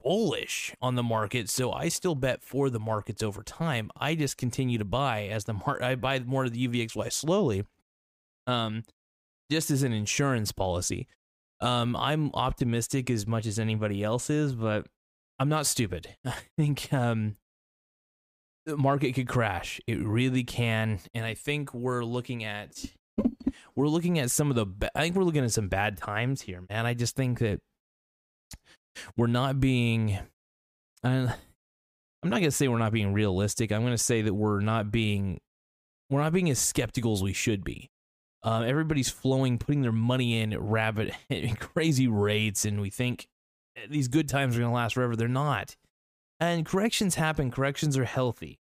bullish 0.05 0.75
on 0.81 0.95
the 0.95 1.03
market, 1.03 1.49
so 1.49 1.73
I 1.73 1.89
still 1.89 2.15
bet 2.15 2.43
for 2.43 2.71
the 2.71 2.79
markets 2.79 3.23
over 3.23 3.43
time. 3.43 3.91
I 3.97 4.15
just 4.15 4.37
continue 4.37 4.79
to 4.79 4.85
buy 4.85 5.27
as 5.27 5.45
the 5.45 5.55
mar- 5.55 5.83
I 5.83 5.97
buy 5.97 6.21
more 6.21 6.45
of 6.45 6.53
the 6.53 6.69
UVXY 6.69 7.11
slowly, 7.13 7.65
um, 8.47 8.85
just 9.51 9.71
as 9.71 9.83
an 9.83 9.93
insurance 9.93 10.53
policy. 10.53 11.09
Um, 11.61 11.97
I'm 11.97 12.31
optimistic 12.35 13.11
as 13.11 13.27
much 13.27 13.47
as 13.47 13.59
anybody 13.59 14.05
else 14.05 14.29
is, 14.29 14.55
but 14.55 14.87
I'm 15.39 15.49
not 15.49 15.67
stupid. 15.67 16.17
I 16.27 16.35
think 16.59 16.93
um, 16.93 17.37
the 18.67 18.77
market 18.77 19.13
could 19.15 19.29
crash. 19.29 19.81
It 19.87 20.05
really 20.05 20.45
can, 20.45 21.01
and 21.15 21.25
I 21.25 21.35
think 21.35 21.73
we're 21.73 22.05
looking 22.05 22.45
at 22.45 22.85
we're 23.75 23.89
looking 23.89 24.19
at 24.19 24.31
some 24.31 24.51
of 24.51 24.57
the. 24.57 24.67
Ba- 24.67 24.91
I 24.95 25.03
think 25.03 25.17
we're 25.17 25.25
looking 25.25 25.45
at 25.45 25.53
some 25.53 25.69
bad 25.69 25.97
times 25.97 26.43
here, 26.43 26.63
man. 26.69 26.87
I 26.87 26.95
just 26.95 27.17
think 27.17 27.39
that 27.39 27.61
we're 29.17 29.27
not 29.27 29.61
being. 29.61 30.19
I'm 31.03 31.29
not 32.23 32.39
gonna 32.39 32.51
say 32.51 32.69
we're 32.69 32.79
not 32.79 32.93
being 32.93 33.13
realistic. 33.13 33.73
I'm 33.73 33.83
gonna 33.83 33.99
say 33.99 34.23
that 34.23 34.35
we're 34.35 34.61
not 34.61 34.91
being 34.91 35.41
we're 36.11 36.23
not 36.23 36.33
being 36.33 36.51
as 36.51 36.59
skeptical 36.59 37.13
as 37.13 37.23
we 37.23 37.33
should 37.33 37.65
be. 37.65 37.91
Uh, 38.43 38.63
everybody's 38.67 39.09
flowing, 39.09 39.59
putting 39.59 39.83
their 39.83 39.93
money 39.93 40.41
in 40.41 40.57
rapid, 40.59 41.15
crazy 41.59 42.07
rates, 42.07 42.65
and 42.65 42.81
we 42.81 42.91
think 42.91 43.27
these 43.89 44.09
good 44.09 44.29
times 44.29 44.55
are 44.55 44.61
going 44.61 44.71
to 44.71 44.75
last 44.75 44.95
forever. 44.95 45.17
They're 45.17 45.29
not. 45.29 45.77
And 46.41 46.67
corrections 46.67 47.15
happen. 47.15 47.51
Corrections 47.51 47.97
are 47.97 48.05
healthy. 48.05 48.59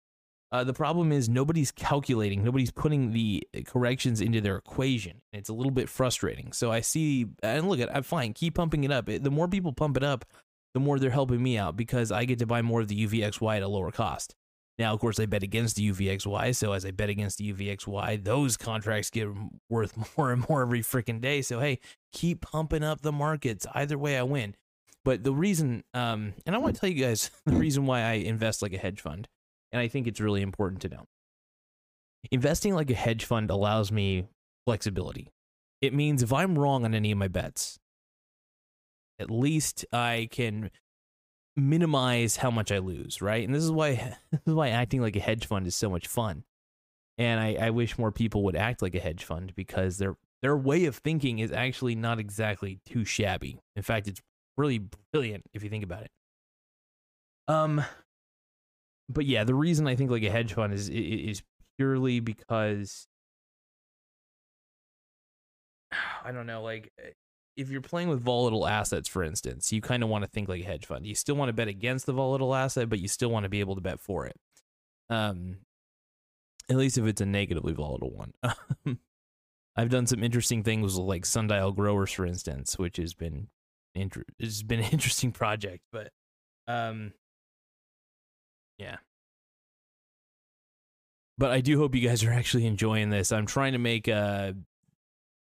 Uh, 0.52 0.64
the 0.64 0.74
problem 0.74 1.12
is 1.12 1.28
nobody's 1.28 1.72
calculating, 1.72 2.44
nobody's 2.44 2.72
putting 2.72 3.12
the 3.12 3.46
corrections 3.66 4.22
into 4.22 4.40
their 4.40 4.56
equation. 4.56 5.22
It's 5.34 5.50
a 5.50 5.54
little 5.54 5.72
bit 5.72 5.90
frustrating. 5.90 6.54
So 6.54 6.72
I 6.72 6.80
see, 6.80 7.26
and 7.44 7.68
look 7.68 7.80
at, 7.80 7.94
I'm 7.94 8.04
fine. 8.04 8.34
Keep 8.34 8.56
pumping 8.56 8.86
it 8.86 8.92
up. 8.92 9.08
The 9.08 9.32
more 9.32 9.48
people 9.48 9.74
pump 9.74 9.98
it 9.98 10.04
up, 10.04 10.24
the 10.74 10.80
more 10.80 11.00
they're 11.00 11.10
helping 11.10 11.44
me 11.44 11.58
out 11.58 11.76
because 11.76 12.12
I 12.12 12.26
get 12.26 12.40
to 12.40 12.46
buy 12.46 12.62
more 12.62 12.82
of 12.82 12.88
the 12.88 13.08
UVXY 13.08 13.58
at 13.58 13.64
a 13.64 13.68
lower 13.68 13.92
cost. 13.92 14.36
Now, 14.78 14.94
of 14.94 15.00
course, 15.00 15.20
I 15.20 15.26
bet 15.26 15.44
against 15.44 15.76
the 15.76 15.92
UVXY. 15.92 16.56
So 16.56 16.74
as 16.74 16.86
I 16.86 16.92
bet 16.92 17.10
against 17.10 17.40
the 17.40 17.52
UVXY, 17.52 18.24
those 18.24 18.58
contracts 18.58 19.10
get 19.10 19.28
worth 19.70 19.98
more 20.18 20.32
and 20.32 20.48
more 20.48 20.62
every 20.62 20.82
freaking 20.82 21.20
day. 21.20 21.42
So 21.42 21.60
hey, 21.60 21.80
keep 22.14 22.42
pumping 22.42 22.84
up 22.84 23.02
the 23.02 23.12
markets. 23.12 23.66
Either 23.74 23.98
way, 23.98 24.18
I 24.18 24.24
win. 24.24 24.56
But 25.04 25.24
the 25.24 25.34
reason, 25.34 25.84
um, 25.94 26.34
and 26.46 26.56
I 26.56 26.60
want 26.60 26.76
to 26.76 26.82
tell 26.82 26.90
you 26.90 27.04
guys 27.04 27.32
the 27.46 27.56
reason 27.56 27.86
why 27.86 28.02
I 28.02 28.14
invest 28.14 28.62
like 28.62 28.74
a 28.74 28.78
hedge 28.78 29.02
fund, 29.02 29.28
and 29.72 29.82
I 29.82 29.88
think 29.88 30.08
it's 30.08 30.20
really 30.20 30.42
important 30.42 30.82
to 30.84 30.90
know. 30.90 31.06
Investing 32.32 32.74
like 32.74 32.90
a 32.90 32.96
hedge 32.96 33.26
fund 33.26 33.50
allows 33.50 33.92
me 33.92 34.28
flexibility. 34.66 35.32
It 35.82 35.94
means 35.94 36.24
if 36.24 36.34
I'm 36.34 36.58
wrong 36.58 36.84
on 36.84 36.94
any 36.94 37.12
of 37.12 37.18
my 37.18 37.28
bets, 37.28 37.80
at 39.20 39.32
least 39.32 39.86
I 39.94 40.28
can 40.32 40.72
minimize 41.56 42.38
how 42.38 42.52
much 42.52 42.72
I 42.72 42.78
lose, 42.80 43.22
right? 43.22 43.46
And 43.46 43.54
this 43.54 43.64
is 43.64 43.72
why 43.72 43.96
this 44.32 44.42
is 44.46 44.54
why 44.54 44.70
acting 44.70 45.02
like 45.02 45.16
a 45.16 45.22
hedge 45.22 45.46
fund 45.46 45.68
is 45.68 45.76
so 45.76 45.90
much 45.90 46.08
fun. 46.08 46.44
And 47.18 47.40
I, 47.40 47.58
I 47.60 47.70
wish 47.72 47.98
more 47.98 48.12
people 48.12 48.44
would 48.44 48.56
act 48.56 48.82
like 48.82 48.94
a 48.94 49.00
hedge 49.00 49.24
fund 49.24 49.54
because 49.56 49.98
their 49.98 50.16
their 50.42 50.56
way 50.56 50.86
of 50.86 50.96
thinking 50.96 51.40
is 51.40 51.52
actually 51.52 51.96
not 51.96 52.20
exactly 52.20 52.80
too 52.86 53.06
shabby. 53.06 53.60
In 53.76 53.82
fact, 53.82 54.08
it's 54.08 54.22
really 54.56 54.82
brilliant 55.12 55.46
if 55.54 55.64
you 55.64 55.70
think 55.70 55.84
about 55.84 56.04
it. 56.04 56.12
Um, 57.48 57.84
but 59.10 59.26
yeah, 59.26 59.44
the 59.44 59.56
reason 59.56 59.88
I 59.88 59.96
think 59.96 60.12
like 60.12 60.24
a 60.24 60.30
hedge 60.30 60.54
fund 60.54 60.74
is 60.74 60.90
is 60.90 61.42
purely 61.78 62.20
because 62.20 63.08
I 66.24 66.32
don't 66.32 66.48
know, 66.48 66.62
like 66.62 66.92
eh, 67.00 67.12
if 67.56 67.70
you're 67.70 67.82
playing 67.82 68.10
with 68.10 68.22
volatile 68.22 68.68
assets, 68.68 69.08
for 69.08 69.24
instance, 69.24 69.72
you 69.72 69.82
kind 69.82 70.04
of 70.04 70.10
want 70.10 70.24
to 70.24 70.30
think 70.30 70.48
like 70.48 70.62
a 70.62 70.66
hedge 70.66 70.86
fund. 70.86 71.06
You 71.08 71.16
still 71.16 71.36
want 71.36 71.50
to 71.50 71.54
bet 71.54 71.68
against 71.68 72.06
the 72.06 72.14
volatile 72.14 72.54
asset, 72.54 72.90
but 72.90 73.00
you 73.00 73.08
still 73.08 73.30
want 73.30 73.44
to 73.44 73.50
be 73.50 73.62
able 73.62 73.76
to 73.76 73.82
bet 73.82 74.00
for 74.00 74.28
it. 74.28 74.36
Um, 75.10 75.58
at 76.70 76.76
least 76.76 76.98
if 76.98 77.06
it's 77.06 77.22
a 77.22 77.26
negatively 77.26 77.74
volatile 77.74 78.12
one. 78.12 78.34
I've 79.76 79.90
done 79.90 80.08
some 80.08 80.24
interesting 80.24 80.64
things 80.64 80.96
with 80.96 81.06
like 81.06 81.26
sundial 81.26 81.72
growers, 81.72 82.12
for 82.12 82.26
instance, 82.26 82.78
which 82.78 82.98
has 82.98 83.14
been 83.14 83.48
inter- 83.96 84.26
it's 84.38 84.64
been 84.64 84.80
an 84.80 84.86
interesting 84.92 85.32
project, 85.32 85.84
but 85.92 86.12
um, 86.68 87.14
yeah. 88.78 88.98
But 91.38 91.52
I 91.52 91.62
do 91.62 91.78
hope 91.78 91.94
you 91.94 92.08
guys 92.08 92.24
are 92.24 92.34
actually 92.34 92.66
enjoying 92.66 93.10
this. 93.10 93.32
I'm 93.32 93.46
trying 93.46 93.74
to 93.74 93.80
make 93.80 94.08
uh 94.08 94.54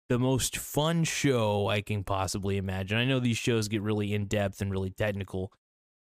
the 0.09 0.19
most 0.19 0.57
fun 0.57 1.03
show 1.03 1.67
I 1.67 1.81
can 1.81 2.03
possibly 2.03 2.57
imagine. 2.57 2.97
I 2.97 3.05
know 3.05 3.19
these 3.19 3.37
shows 3.37 3.67
get 3.67 3.81
really 3.81 4.13
in 4.13 4.25
depth 4.25 4.61
and 4.61 4.71
really 4.71 4.89
technical, 4.89 5.51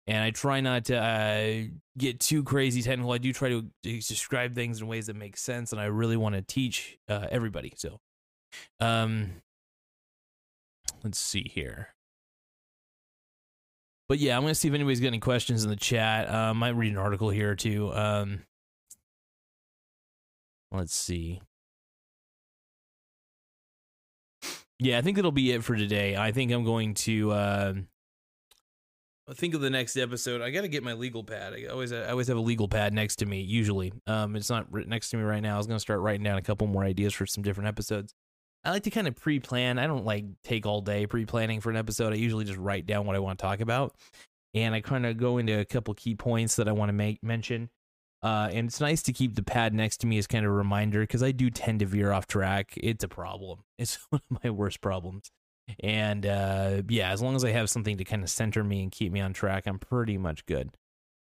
and 0.07 0.23
I 0.23 0.31
try 0.31 0.61
not 0.61 0.85
to 0.87 0.97
uh, 0.97 1.63
get 1.99 2.21
too 2.21 2.45
crazy 2.45 2.83
technical. 2.83 3.13
I 3.13 3.19
do 3.19 3.33
try 3.33 3.49
to, 3.49 3.65
describe 3.83 4.55
things 4.55 4.81
in 4.81 4.87
ways 4.87 5.07
that 5.07 5.17
make 5.17 5.37
sense, 5.37 5.73
and 5.73 5.81
I 5.81 5.87
really 5.87 6.17
want 6.17 6.37
to 6.37 6.43
teach 6.43 6.99
uh, 7.09 7.27
everybody. 7.31 7.73
So, 7.77 7.99
um, 8.79 9.43
let's 11.03 11.19
see 11.19 11.51
here. 11.53 11.96
But 14.09 14.19
yeah, 14.19 14.37
I'm 14.37 14.43
gonna 14.43 14.55
see 14.55 14.69
if 14.69 14.75
anybody's 14.75 15.01
got 15.01 15.09
any 15.09 15.19
questions 15.19 15.65
in 15.65 15.71
the 15.71 15.77
chat. 15.77 16.29
Uh, 16.29 16.51
I 16.51 16.53
might 16.53 16.77
read 16.77 16.93
an 16.93 16.99
article 16.99 17.31
here 17.31 17.51
or 17.51 17.57
two. 17.57 17.93
Um, 17.93 18.43
let's 20.71 20.95
see. 20.95 21.41
Yeah, 24.79 24.99
I 24.99 25.01
think 25.01 25.17
that'll 25.17 25.33
be 25.33 25.53
it 25.53 25.65
for 25.65 25.75
today. 25.75 26.17
I 26.17 26.33
think 26.33 26.53
I'm 26.53 26.65
going 26.65 26.95
to 26.95 27.33
uh, 27.33 27.75
think 29.35 29.55
of 29.55 29.61
the 29.61 29.71
next 29.71 29.97
episode. 29.97 30.43
I 30.43 30.51
got 30.51 30.61
to 30.63 30.69
get 30.69 30.83
my 30.83 30.93
legal 30.93 31.25
pad. 31.25 31.55
I 31.55 31.67
always 31.67 31.93
I 31.93 32.11
always 32.11 32.29
have 32.29 32.37
a 32.37 32.41
legal 32.41 32.69
pad 32.69 32.93
next 32.93 33.17
to 33.17 33.27
me. 33.27 33.41
Usually, 33.41 33.93
um, 34.07 34.37
it's 34.37 34.51
not 34.51 34.73
next 34.87 35.11
to 35.11 35.17
me 35.17 35.23
right 35.23 35.43
now. 35.43 35.55
I 35.55 35.59
was 35.59 35.67
to 35.67 35.81
start 35.81 36.01
writing 36.01 36.23
down 36.23 36.37
a 36.37 36.43
couple 36.43 36.67
more 36.67 36.85
ideas 36.85 37.15
for 37.15 37.27
some 37.27 37.43
different 37.43 37.69
episodes. 37.69 38.15
I 38.67 38.71
like 38.71 38.83
to 38.83 38.91
kind 38.91 39.07
of 39.07 39.15
pre-plan. 39.15 39.79
I 39.79 39.87
don't 39.87 40.05
like 40.05 40.25
take 40.43 40.67
all 40.67 40.81
day 40.81 41.07
pre-planning 41.07 41.61
for 41.61 41.71
an 41.71 41.77
episode. 41.77 42.13
I 42.13 42.17
usually 42.17 42.45
just 42.45 42.59
write 42.59 42.85
down 42.85 43.07
what 43.07 43.15
I 43.15 43.21
want 43.21 43.39
to 43.39 43.43
talk 43.43 43.61
about, 43.61 43.95
and 44.55 44.75
I 44.75 44.81
kind 44.81 45.07
of 45.07 45.17
go 45.19 45.39
into 45.39 45.61
a 45.61 45.65
couple 45.65 45.95
key 45.95 46.17
points 46.17 46.57
that 46.57 46.67
I 46.67 46.73
want 46.73 46.89
to 46.89 46.93
make 46.93 47.23
mention. 47.23 47.71
Uh, 48.25 48.49
and 48.53 48.67
it's 48.67 48.81
nice 48.81 49.03
to 49.05 49.13
keep 49.13 49.37
the 49.37 49.43
pad 49.45 49.73
next 49.73 49.99
to 49.99 50.09
me 50.09 50.19
as 50.19 50.27
kind 50.27 50.45
of 50.45 50.51
a 50.51 50.55
reminder 50.55 51.01
because 51.01 51.23
I 51.23 51.31
do 51.31 51.49
tend 51.49 51.79
to 51.79 51.87
veer 51.87 52.11
off 52.11 52.27
track. 52.27 52.73
It's 52.77 53.05
a 53.05 53.09
problem. 53.09 53.61
It's 53.79 53.99
one 54.11 54.23
of 54.31 54.43
my 54.43 54.51
worst 54.51 54.81
problems. 54.81 55.31
And 55.81 56.27
uh, 56.27 56.83
yeah, 56.89 57.13
as 57.13 57.23
long 57.23 57.37
as 57.37 57.45
I 57.45 57.51
have 57.51 57.71
something 57.71 57.99
to 57.99 58.05
kind 58.05 58.25
of 58.25 58.31
center 58.31 58.65
me 58.65 58.83
and 58.83 58.91
keep 58.91 59.13
me 59.13 59.21
on 59.21 59.33
track, 59.33 59.67
I'm 59.67 59.79
pretty 59.79 60.19
much 60.19 60.45
good. 60.47 60.71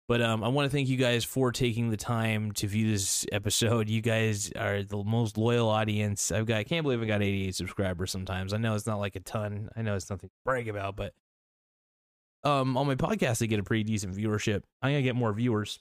But 0.07 0.21
um, 0.21 0.41
I 0.41 0.47
want 0.47 0.71
to 0.71 0.75
thank 0.75 0.87
you 0.87 0.95
guys 0.95 1.25
for 1.25 1.51
taking 1.51 1.89
the 1.89 1.97
time 1.97 2.53
to 2.53 2.67
view 2.67 2.89
this 2.89 3.25
episode. 3.31 3.89
You 3.89 3.99
guys 3.99 4.51
are 4.53 4.81
the 4.81 5.03
most 5.03 5.37
loyal 5.37 5.67
audience. 5.67 6.31
I've 6.31 6.45
got. 6.45 6.57
I 6.57 6.63
can't 6.63 6.83
believe 6.83 7.01
I 7.01 7.05
got 7.05 7.21
88 7.21 7.55
subscribers. 7.55 8.11
Sometimes 8.11 8.53
I 8.53 8.57
know 8.57 8.73
it's 8.73 8.87
not 8.87 8.99
like 8.99 9.17
a 9.17 9.19
ton. 9.19 9.69
I 9.75 9.81
know 9.81 9.95
it's 9.95 10.09
nothing 10.09 10.29
to 10.29 10.35
brag 10.45 10.69
about, 10.69 10.95
but 10.95 11.13
um, 12.45 12.77
on 12.77 12.87
my 12.87 12.95
podcast 12.95 13.43
I 13.43 13.47
get 13.47 13.59
a 13.59 13.63
pretty 13.63 13.83
decent 13.83 14.15
viewership. 14.15 14.63
I'm 14.81 14.91
gonna 14.91 15.01
get 15.01 15.15
more 15.15 15.33
viewers 15.33 15.79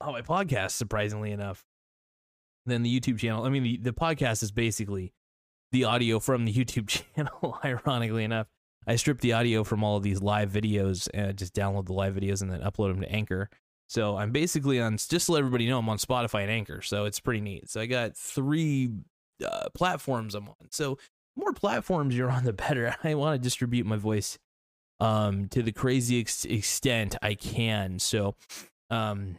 on 0.00 0.12
my 0.12 0.22
podcast, 0.22 0.70
surprisingly 0.70 1.30
enough, 1.30 1.62
than 2.64 2.82
the 2.82 3.00
YouTube 3.00 3.18
channel. 3.18 3.44
I 3.44 3.50
mean, 3.50 3.62
the 3.62 3.76
the 3.76 3.92
podcast 3.92 4.42
is 4.42 4.52
basically 4.52 5.12
the 5.70 5.84
audio 5.84 6.18
from 6.18 6.46
the 6.46 6.52
YouTube 6.64 6.86
channel. 6.88 7.58
ironically 7.62 8.24
enough. 8.24 8.46
I 8.86 8.96
strip 8.96 9.20
the 9.20 9.34
audio 9.34 9.64
from 9.64 9.84
all 9.84 9.96
of 9.96 10.02
these 10.02 10.22
live 10.22 10.50
videos 10.50 11.08
and 11.12 11.36
just 11.36 11.54
download 11.54 11.86
the 11.86 11.92
live 11.92 12.14
videos 12.14 12.42
and 12.42 12.50
then 12.50 12.60
upload 12.60 12.92
them 12.92 13.02
to 13.02 13.12
Anchor. 13.12 13.50
So 13.88 14.16
I'm 14.16 14.30
basically 14.30 14.80
on, 14.80 14.96
just 14.96 15.26
to 15.26 15.32
let 15.32 15.40
everybody 15.40 15.66
know, 15.66 15.78
I'm 15.78 15.88
on 15.88 15.98
Spotify 15.98 16.42
and 16.42 16.50
Anchor. 16.50 16.80
So 16.80 17.04
it's 17.04 17.20
pretty 17.20 17.40
neat. 17.40 17.68
So 17.68 17.80
I 17.80 17.86
got 17.86 18.16
three 18.16 18.90
uh, 19.44 19.68
platforms 19.74 20.34
I'm 20.34 20.48
on. 20.48 20.54
So 20.70 20.98
more 21.36 21.52
platforms 21.52 22.16
you're 22.16 22.30
on, 22.30 22.44
the 22.44 22.52
better. 22.52 22.94
I 23.04 23.14
want 23.14 23.34
to 23.34 23.42
distribute 23.42 23.86
my 23.86 23.96
voice 23.96 24.38
um, 25.00 25.48
to 25.48 25.62
the 25.62 25.72
crazy 25.72 26.20
ex- 26.20 26.44
extent 26.44 27.16
I 27.20 27.34
can. 27.34 27.98
So 27.98 28.36
um, 28.90 29.36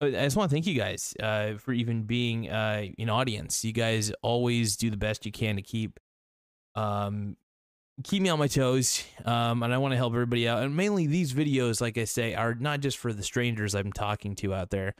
I 0.00 0.10
just 0.10 0.36
want 0.36 0.50
to 0.50 0.54
thank 0.54 0.66
you 0.66 0.74
guys 0.74 1.14
uh, 1.20 1.54
for 1.54 1.72
even 1.72 2.04
being 2.04 2.50
uh, 2.50 2.86
an 2.98 3.10
audience. 3.10 3.64
You 3.64 3.72
guys 3.72 4.12
always 4.22 4.76
do 4.76 4.90
the 4.90 4.96
best 4.96 5.26
you 5.26 5.32
can 5.32 5.56
to 5.56 5.62
keep 5.62 5.98
um, 6.74 7.36
keep 8.04 8.22
me 8.22 8.28
on 8.28 8.38
my 8.38 8.46
toes 8.46 9.04
um, 9.24 9.62
and 9.62 9.72
i 9.72 9.78
want 9.78 9.92
to 9.92 9.96
help 9.96 10.12
everybody 10.12 10.46
out. 10.48 10.62
And 10.62 10.76
mainly 10.76 11.06
these 11.06 11.32
videos 11.32 11.80
like 11.80 11.98
i 11.98 12.04
say 12.04 12.34
are 12.34 12.54
not 12.54 12.80
just 12.80 12.98
for 12.98 13.12
the 13.12 13.22
strangers 13.22 13.74
i'm 13.74 13.92
talking 13.92 14.34
to 14.36 14.54
out 14.54 14.70
there. 14.70 14.94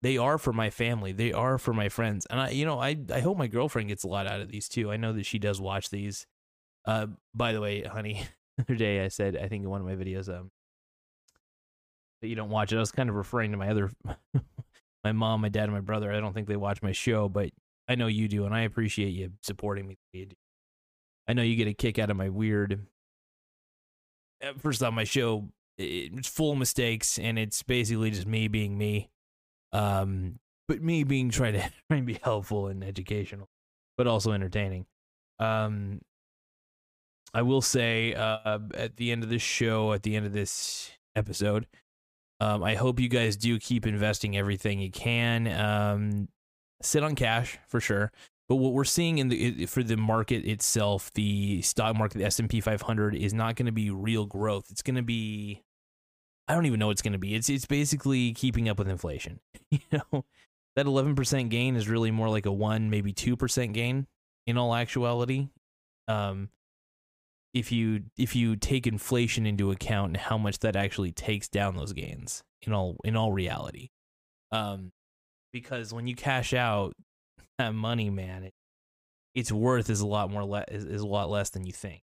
They 0.00 0.16
are 0.16 0.38
for 0.38 0.52
my 0.52 0.70
family. 0.70 1.10
They 1.10 1.32
are 1.32 1.58
for 1.58 1.74
my 1.74 1.88
friends. 1.88 2.26
And 2.30 2.40
i 2.40 2.50
you 2.50 2.64
know 2.64 2.78
i, 2.78 2.96
I 3.12 3.20
hope 3.20 3.38
my 3.38 3.48
girlfriend 3.48 3.88
gets 3.88 4.04
a 4.04 4.08
lot 4.08 4.26
out 4.26 4.40
of 4.40 4.50
these 4.50 4.68
too. 4.68 4.90
I 4.90 4.96
know 4.96 5.12
that 5.12 5.26
she 5.26 5.38
does 5.38 5.60
watch 5.60 5.90
these. 5.90 6.26
Uh, 6.84 7.06
by 7.34 7.52
the 7.52 7.60
way 7.60 7.82
honey 7.82 8.22
the 8.56 8.62
other 8.62 8.74
day 8.76 9.04
i 9.04 9.08
said 9.08 9.36
i 9.36 9.46
think 9.46 9.62
in 9.62 9.68
one 9.68 9.80
of 9.80 9.86
my 9.86 9.94
videos 9.94 10.28
um 10.28 10.50
that 12.20 12.28
you 12.28 12.34
don't 12.34 12.50
watch 12.50 12.72
it. 12.72 12.76
I 12.76 12.80
was 12.80 12.90
kind 12.90 13.08
of 13.08 13.16
referring 13.16 13.52
to 13.52 13.56
my 13.56 13.68
other 13.68 13.90
my 14.04 14.16
my 15.04 15.12
mom, 15.12 15.40
my 15.40 15.48
dad, 15.48 15.64
and 15.64 15.72
my 15.72 15.80
brother. 15.80 16.12
I 16.12 16.20
don't 16.20 16.32
think 16.32 16.48
they 16.48 16.56
watch 16.56 16.82
my 16.82 16.92
show, 16.92 17.28
but 17.28 17.50
I 17.88 17.94
know 17.94 18.06
you 18.06 18.28
do, 18.28 18.44
and 18.44 18.54
I 18.54 18.62
appreciate 18.62 19.10
you 19.10 19.32
supporting 19.42 19.86
me. 19.86 19.96
I 21.28 21.34
know 21.34 21.42
you 21.42 21.56
get 21.56 21.68
a 21.68 21.74
kick 21.74 21.98
out 21.98 22.10
of 22.10 22.16
my 22.16 22.30
weird. 22.30 22.86
uh, 24.42 24.52
First 24.58 24.82
off, 24.82 24.94
my 24.94 25.04
show 25.04 25.48
it's 25.78 26.28
full 26.28 26.52
of 26.52 26.58
mistakes, 26.58 27.18
and 27.18 27.38
it's 27.38 27.62
basically 27.62 28.10
just 28.10 28.26
me 28.26 28.48
being 28.48 28.76
me. 28.76 29.10
Um, 29.72 30.40
but 30.66 30.82
me 30.82 31.04
being 31.04 31.30
trying 31.30 31.54
to 31.54 31.60
trying 31.90 32.02
to 32.02 32.06
be 32.06 32.18
helpful 32.22 32.66
and 32.66 32.82
educational, 32.82 33.48
but 33.96 34.06
also 34.06 34.32
entertaining. 34.32 34.86
Um, 35.38 36.00
I 37.32 37.42
will 37.42 37.62
say 37.62 38.14
uh, 38.14 38.58
at 38.74 38.96
the 38.96 39.12
end 39.12 39.22
of 39.22 39.28
this 39.28 39.42
show, 39.42 39.92
at 39.92 40.02
the 40.02 40.16
end 40.16 40.26
of 40.26 40.32
this 40.32 40.90
episode, 41.14 41.66
um, 42.40 42.62
I 42.62 42.74
hope 42.74 42.98
you 42.98 43.08
guys 43.08 43.36
do 43.36 43.58
keep 43.58 43.86
investing 43.86 44.36
everything 44.36 44.80
you 44.80 44.90
can. 44.90 45.46
Um, 45.46 46.28
sit 46.82 47.02
on 47.02 47.14
cash 47.14 47.58
for 47.68 47.80
sure. 47.80 48.10
But 48.48 48.56
what 48.56 48.72
we're 48.72 48.84
seeing 48.84 49.18
in 49.18 49.28
the 49.28 49.66
for 49.66 49.82
the 49.82 49.96
market 49.96 50.46
itself, 50.46 51.12
the 51.14 51.60
stock 51.62 51.96
market, 51.96 52.18
the 52.18 52.24
S 52.24 52.38
and 52.38 52.48
P 52.48 52.60
500, 52.60 53.14
is 53.14 53.34
not 53.34 53.56
going 53.56 53.66
to 53.66 53.72
be 53.72 53.90
real 53.90 54.24
growth. 54.24 54.66
It's 54.70 54.82
going 54.82 54.96
to 54.96 55.02
be, 55.02 55.62
I 56.46 56.54
don't 56.54 56.64
even 56.64 56.80
know 56.80 56.86
what 56.86 56.92
it's 56.92 57.02
going 57.02 57.12
to 57.12 57.18
be. 57.18 57.34
It's 57.34 57.50
it's 57.50 57.66
basically 57.66 58.32
keeping 58.32 58.68
up 58.68 58.78
with 58.78 58.88
inflation. 58.88 59.40
You 59.70 59.80
know, 59.92 60.24
that 60.76 60.86
11% 60.86 61.50
gain 61.50 61.76
is 61.76 61.90
really 61.90 62.10
more 62.10 62.30
like 62.30 62.46
a 62.46 62.52
one, 62.52 62.88
maybe 62.88 63.12
two 63.12 63.36
percent 63.36 63.74
gain 63.74 64.06
in 64.46 64.56
all 64.56 64.74
actuality. 64.74 65.48
Um, 66.06 66.48
if 67.54 67.72
you 67.72 68.04
if 68.16 68.36
you 68.36 68.56
take 68.56 68.86
inflation 68.86 69.46
into 69.46 69.70
account 69.70 70.08
and 70.08 70.16
how 70.16 70.38
much 70.38 70.60
that 70.60 70.76
actually 70.76 71.12
takes 71.12 71.48
down 71.48 71.76
those 71.76 71.92
gains 71.92 72.42
in 72.62 72.72
all 72.72 72.96
in 73.04 73.16
all 73.16 73.32
reality 73.32 73.88
um 74.52 74.92
because 75.52 75.92
when 75.92 76.06
you 76.06 76.14
cash 76.14 76.52
out 76.52 76.94
that 77.58 77.74
money 77.74 78.10
man 78.10 78.44
it, 78.44 78.54
its 79.34 79.52
worth 79.52 79.90
is 79.90 80.00
a 80.00 80.06
lot 80.06 80.30
more 80.30 80.44
le- 80.44 80.64
is, 80.68 80.84
is 80.84 81.02
a 81.02 81.06
lot 81.06 81.30
less 81.30 81.50
than 81.50 81.64
you 81.64 81.72
think. 81.72 82.02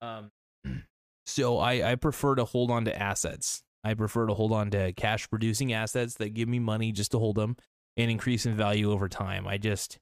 Um 0.00 0.30
so 1.26 1.58
i 1.58 1.92
i 1.92 1.94
prefer 1.94 2.34
to 2.34 2.44
hold 2.44 2.70
on 2.70 2.84
to 2.84 3.02
assets. 3.02 3.62
I 3.84 3.94
prefer 3.94 4.26
to 4.26 4.34
hold 4.34 4.52
on 4.52 4.70
to 4.70 4.92
cash 4.92 5.28
producing 5.28 5.72
assets 5.72 6.14
that 6.14 6.34
give 6.34 6.48
me 6.48 6.60
money 6.60 6.92
just 6.92 7.10
to 7.12 7.18
hold 7.18 7.36
them 7.36 7.56
and 7.96 8.10
increase 8.10 8.46
in 8.46 8.56
value 8.56 8.92
over 8.92 9.08
time. 9.08 9.48
I 9.48 9.58
just 9.58 9.98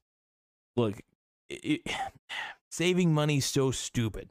look 0.75 1.01
it, 1.49 1.81
saving 2.71 3.13
money 3.13 3.37
is 3.37 3.45
so 3.45 3.71
stupid. 3.71 4.29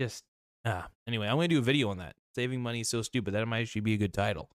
Just 0.00 0.24
ah 0.64 0.88
anyway 1.06 1.26
i'm 1.26 1.36
gonna 1.36 1.48
do 1.48 1.58
a 1.58 1.62
video 1.62 1.88
on 1.90 1.98
that. 1.98 2.14
Saving 2.34 2.62
money 2.62 2.80
is 2.80 2.88
so 2.88 3.02
stupid. 3.02 3.34
That 3.34 3.46
might 3.48 3.62
actually 3.62 3.80
be 3.80 3.94
a 3.94 3.98
good 3.98 4.14
title. 4.14 4.50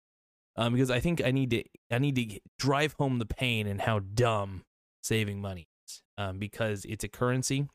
Um 0.57 0.73
because 0.73 0.91
i 0.91 1.01
think 1.01 1.23
i 1.25 1.31
need 1.31 1.51
to 1.51 1.65
i 1.93 1.99
need 1.99 2.17
to 2.17 2.41
drive 2.59 2.95
home 2.95 3.19
the 3.19 3.27
pain 3.27 3.67
and 3.67 3.81
how 3.81 4.01
dumb 4.01 4.63
saving 5.03 5.41
money 5.41 5.69
is 5.87 6.03
um 6.17 6.39
because 6.39 6.85
it's 6.85 7.05
a 7.05 7.09
currency. 7.09 7.67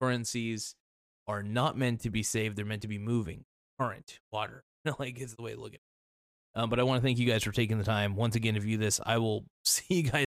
Currencies 0.00 0.74
are 1.26 1.42
not 1.42 1.76
meant 1.76 2.00
to 2.00 2.10
be 2.10 2.22
saved 2.22 2.56
they're 2.56 2.64
meant 2.64 2.82
to 2.82 2.88
be 2.88 2.98
moving. 2.98 3.44
Current 3.78 4.20
water 4.32 4.64
like 4.98 5.20
it's 5.20 5.34
the 5.34 5.42
way 5.42 5.54
to 5.54 5.60
look 5.60 5.74
at 5.74 5.76
it. 5.76 5.80
Um, 6.54 6.70
but 6.70 6.80
i 6.80 6.82
want 6.82 7.00
to 7.00 7.06
thank 7.06 7.18
you 7.18 7.26
guys 7.26 7.44
for 7.44 7.52
taking 7.52 7.78
the 7.78 7.84
time. 7.84 8.16
Once 8.16 8.34
again 8.34 8.54
to 8.54 8.60
view 8.60 8.78
this 8.78 9.00
i 9.04 9.18
will 9.18 9.44
see 9.64 9.84
you 9.88 10.02
guys 10.04 10.14